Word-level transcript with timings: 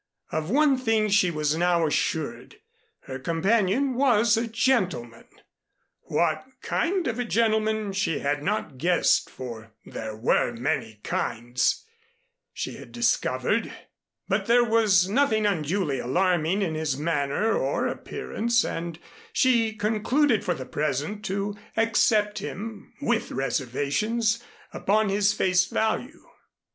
Of 0.31 0.49
one 0.49 0.77
thing 0.79 1.09
she 1.09 1.29
was 1.29 1.55
now 1.55 1.85
assured 1.85 2.55
her 3.01 3.19
companion 3.19 3.93
was 3.93 4.35
a 4.35 4.47
gentleman. 4.47 5.27
What 6.05 6.43
kind 6.63 7.07
of 7.07 7.19
a 7.19 7.23
gentleman 7.23 7.93
she 7.93 8.17
had 8.17 8.41
not 8.41 8.79
guessed, 8.79 9.29
for 9.29 9.73
there 9.85 10.17
were 10.17 10.53
many 10.53 10.99
kinds, 11.03 11.85
she 12.51 12.77
had 12.77 12.91
discovered; 12.91 13.71
but 14.27 14.47
there 14.47 14.63
was 14.65 15.07
nothing 15.07 15.45
unduly 15.45 15.99
alarming 15.99 16.63
in 16.63 16.73
his 16.73 16.97
manner 16.97 17.53
or 17.55 17.85
appearance 17.85 18.65
and 18.65 18.97
she 19.31 19.71
concluded 19.71 20.43
for 20.43 20.55
the 20.55 20.65
present 20.65 21.23
to 21.25 21.55
accept 21.77 22.39
him, 22.39 22.91
with 23.03 23.29
reservations, 23.29 24.41
upon 24.73 25.09
his 25.09 25.31
face 25.31 25.67
value. 25.67 26.27